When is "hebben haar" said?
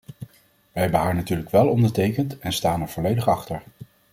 0.81-1.15